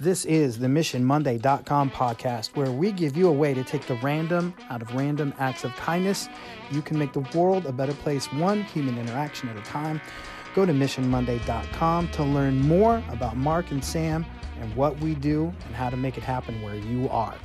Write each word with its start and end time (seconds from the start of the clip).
This 0.00 0.24
is 0.24 0.58
the 0.58 0.66
MissionMonday.com 0.66 1.92
podcast, 1.92 2.56
where 2.56 2.72
we 2.72 2.90
give 2.90 3.16
you 3.16 3.28
a 3.28 3.32
way 3.32 3.54
to 3.54 3.62
take 3.62 3.86
the 3.86 3.94
random 4.02 4.52
out 4.68 4.82
of 4.82 4.92
random 4.92 5.32
acts 5.38 5.62
of 5.62 5.72
kindness. 5.76 6.28
You 6.72 6.82
can 6.82 6.98
make 6.98 7.12
the 7.12 7.24
world 7.32 7.64
a 7.64 7.70
better 7.72 7.94
place, 7.94 8.26
one 8.32 8.64
human 8.64 8.98
interaction 8.98 9.48
at 9.50 9.56
a 9.56 9.60
time. 9.60 10.00
Go 10.56 10.66
to 10.66 10.72
MissionMonday.com 10.72 12.08
to 12.08 12.24
learn 12.24 12.60
more 12.62 13.04
about 13.10 13.36
Mark 13.36 13.70
and 13.70 13.84
Sam 13.84 14.26
and 14.60 14.74
what 14.74 14.98
we 14.98 15.14
do 15.14 15.54
and 15.64 15.76
how 15.76 15.90
to 15.90 15.96
make 15.96 16.18
it 16.18 16.24
happen 16.24 16.60
where 16.60 16.74
you 16.74 17.08
are. 17.08 17.36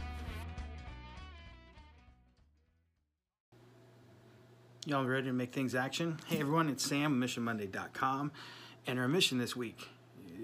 Y'all 4.88 5.06
ready 5.06 5.28
to 5.28 5.34
make 5.34 5.54
things 5.54 5.76
action? 5.76 6.18
Hey 6.26 6.40
everyone, 6.40 6.68
it's 6.68 6.84
Sam, 6.84 7.22
MissionMonday.com, 7.22 8.32
and 8.88 8.98
our 8.98 9.08
mission 9.08 9.38
this 9.38 9.56
week 9.56 9.88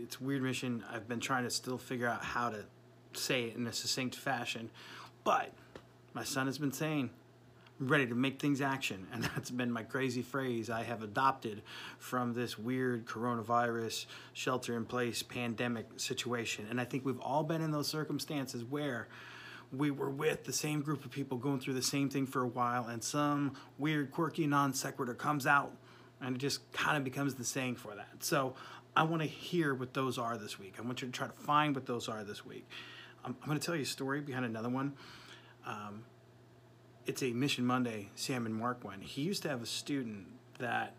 it's 0.01 0.19
weird 0.19 0.41
mission. 0.41 0.83
I've 0.91 1.07
been 1.07 1.19
trying 1.19 1.43
to 1.43 1.49
still 1.49 1.77
figure 1.77 2.07
out 2.07 2.23
how 2.23 2.49
to 2.49 2.65
say 3.13 3.45
it 3.45 3.55
in 3.55 3.67
a 3.67 3.73
succinct 3.73 4.15
fashion. 4.15 4.69
But 5.23 5.53
my 6.13 6.23
son 6.23 6.47
has 6.47 6.57
been 6.57 6.71
saying, 6.71 7.09
I'm 7.79 7.87
ready 7.87 8.07
to 8.07 8.15
make 8.15 8.39
things 8.39 8.61
action. 8.61 9.07
And 9.11 9.23
that's 9.35 9.51
been 9.51 9.71
my 9.71 9.83
crazy 9.83 10.21
phrase 10.21 10.69
I 10.69 10.83
have 10.83 11.03
adopted 11.03 11.61
from 11.97 12.33
this 12.33 12.57
weird 12.57 13.05
coronavirus 13.05 14.05
shelter 14.33 14.75
in 14.75 14.85
place 14.85 15.23
pandemic 15.23 15.87
situation. 15.97 16.67
And 16.69 16.79
I 16.79 16.85
think 16.85 17.05
we've 17.05 17.19
all 17.19 17.43
been 17.43 17.61
in 17.61 17.71
those 17.71 17.87
circumstances 17.87 18.63
where 18.63 19.07
we 19.71 19.91
were 19.91 20.09
with 20.09 20.43
the 20.45 20.53
same 20.53 20.81
group 20.81 21.03
of 21.05 21.11
people 21.11 21.37
going 21.37 21.59
through 21.59 21.73
the 21.73 21.81
same 21.81 22.09
thing 22.09 22.25
for 22.25 22.43
a 22.43 22.47
while 22.47 22.85
and 22.85 23.03
some 23.03 23.53
weird 23.77 24.11
quirky 24.11 24.47
non 24.47 24.73
sequitur 24.73 25.15
comes 25.15 25.47
out 25.47 25.75
and 26.25 26.35
it 26.35 26.39
just 26.39 26.71
kind 26.73 26.97
of 26.97 27.03
becomes 27.03 27.35
the 27.35 27.43
saying 27.43 27.75
for 27.75 27.95
that. 27.95 28.23
So 28.23 28.55
I 28.95 29.03
want 29.03 29.21
to 29.21 29.27
hear 29.27 29.75
what 29.75 29.93
those 29.93 30.17
are 30.17 30.37
this 30.37 30.57
week. 30.57 30.75
I 30.79 30.81
want 30.81 31.01
you 31.01 31.07
to 31.07 31.13
try 31.13 31.27
to 31.27 31.33
find 31.33 31.75
what 31.75 31.85
those 31.85 32.09
are 32.09 32.23
this 32.23 32.43
week. 32.43 32.67
I'm, 33.23 33.35
I'm 33.41 33.47
going 33.47 33.59
to 33.59 33.65
tell 33.65 33.75
you 33.75 33.83
a 33.83 33.85
story 33.85 34.21
behind 34.21 34.45
another 34.45 34.69
one. 34.69 34.93
Um, 35.67 36.03
it's 37.05 37.21
a 37.21 37.31
Mission 37.31 37.65
Monday 37.65 38.09
Sam 38.15 38.47
and 38.47 38.55
Mark 38.55 38.83
one. 38.83 39.01
He 39.01 39.21
used 39.21 39.43
to 39.43 39.49
have 39.49 39.61
a 39.61 39.67
student 39.67 40.25
that 40.57 40.95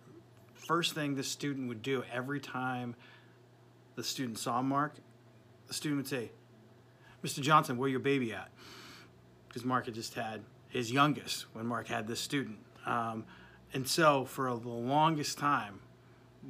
first 0.55 0.95
thing 0.95 1.17
the 1.17 1.25
student 1.25 1.69
would 1.69 1.83
do 1.83 2.05
every 2.13 2.39
time 2.39 2.95
the 3.97 4.05
student 4.05 4.39
saw 4.39 4.63
Mark, 4.63 4.95
the 5.67 5.75
student 5.75 5.99
would 5.99 6.09
say, 6.09 6.31
Mr. 7.25 7.41
Johnson, 7.41 7.77
where 7.79 7.89
your 7.89 7.99
baby 7.99 8.33
at? 8.33 8.51
Because 9.49 9.65
Mark 9.65 9.87
had 9.87 9.95
just 9.95 10.15
had 10.15 10.43
his 10.69 10.93
youngest 10.93 11.47
when 11.55 11.67
Mark 11.67 11.89
had 11.89 12.07
this 12.07 12.21
student. 12.21 12.59
Um, 12.85 13.25
and 13.73 13.87
so 13.87 14.25
for 14.25 14.49
the 14.49 14.69
longest 14.69 15.39
time, 15.39 15.81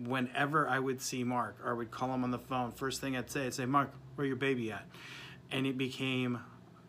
whenever 0.04 0.68
I 0.68 0.78
would 0.78 1.00
see 1.00 1.24
Mark 1.24 1.56
or 1.64 1.70
I 1.70 1.74
would 1.74 1.90
call 1.90 2.12
him 2.14 2.24
on 2.24 2.30
the 2.30 2.38
phone, 2.38 2.72
first 2.72 3.00
thing 3.00 3.16
I'd 3.16 3.30
say, 3.30 3.46
I'd 3.46 3.54
say, 3.54 3.66
Mark, 3.66 3.90
where 4.14 4.26
your 4.26 4.36
baby 4.36 4.70
at? 4.72 4.84
And 5.50 5.66
it 5.66 5.78
became 5.78 6.40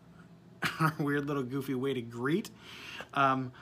a 0.80 0.92
weird 0.98 1.26
little 1.26 1.42
goofy 1.42 1.74
way 1.74 1.94
to 1.94 2.02
greet 2.02 2.50
um, 3.14 3.52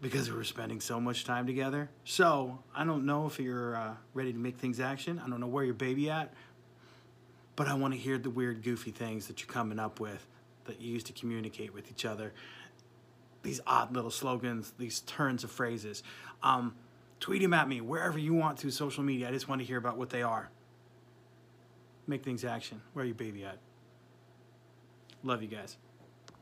because 0.00 0.30
we 0.30 0.36
were 0.36 0.44
spending 0.44 0.80
so 0.80 1.00
much 1.00 1.24
time 1.24 1.46
together. 1.46 1.90
So 2.04 2.58
I 2.74 2.84
don't 2.84 3.06
know 3.06 3.26
if 3.26 3.38
you're 3.38 3.76
uh, 3.76 3.94
ready 4.12 4.32
to 4.32 4.38
make 4.38 4.58
things 4.58 4.80
action. 4.80 5.20
I 5.24 5.28
don't 5.28 5.40
know 5.40 5.46
where 5.46 5.64
your 5.64 5.74
baby 5.74 6.10
at, 6.10 6.32
but 7.56 7.68
I 7.68 7.74
want 7.74 7.94
to 7.94 7.98
hear 7.98 8.18
the 8.18 8.30
weird 8.30 8.62
goofy 8.62 8.90
things 8.90 9.26
that 9.26 9.40
you're 9.40 9.52
coming 9.52 9.78
up 9.78 10.00
with 10.00 10.26
that 10.66 10.80
you 10.80 10.92
used 10.92 11.06
to 11.06 11.12
communicate 11.12 11.74
with 11.74 11.90
each 11.90 12.04
other. 12.04 12.32
These 13.44 13.60
odd 13.66 13.94
little 13.94 14.10
slogans, 14.10 14.72
these 14.76 15.00
turns 15.00 15.44
of 15.44 15.52
phrases. 15.52 16.02
Um, 16.42 16.74
Tweet 17.24 17.40
them 17.40 17.54
at 17.54 17.66
me 17.66 17.80
wherever 17.80 18.18
you 18.18 18.34
want 18.34 18.58
to, 18.58 18.70
social 18.70 19.02
media. 19.02 19.28
I 19.28 19.32
just 19.32 19.48
want 19.48 19.62
to 19.62 19.66
hear 19.66 19.78
about 19.78 19.96
what 19.96 20.10
they 20.10 20.22
are. 20.22 20.50
Make 22.06 22.22
things 22.22 22.44
action. 22.44 22.82
Where 22.92 23.02
are 23.02 23.08
you, 23.08 23.14
baby 23.14 23.44
at? 23.44 23.56
Love 25.22 25.40
you 25.40 25.48
guys. 25.48 25.78